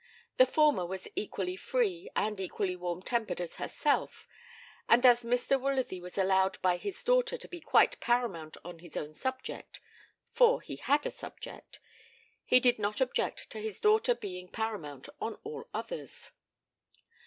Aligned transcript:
The 0.37 0.47
former 0.47 0.83
was 0.83 1.07
equally 1.15 1.55
free 1.55 2.09
and 2.15 2.39
equally 2.39 2.75
warm 2.75 3.03
tempered 3.03 3.39
as 3.39 3.57
herself, 3.57 4.27
and 4.89 5.05
as 5.05 5.21
Mr. 5.23 5.61
Woolsworthy 5.61 6.01
was 6.01 6.17
allowed 6.17 6.59
by 6.63 6.77
his 6.77 7.03
daughter 7.03 7.37
to 7.37 7.47
be 7.47 7.59
quite 7.59 7.99
paramount 7.99 8.57
on 8.65 8.79
his 8.79 8.97
own 8.97 9.13
subject 9.13 9.79
for 10.31 10.59
he 10.59 10.77
had 10.77 11.05
a 11.05 11.11
subject 11.11 11.79
he 12.43 12.59
did 12.59 12.79
not 12.79 12.99
object 12.99 13.51
to 13.51 13.59
his 13.59 13.79
daughter 13.79 14.15
being 14.15 14.47
paramount 14.47 15.07
on 15.19 15.35
all 15.43 15.69
others. 15.71 16.31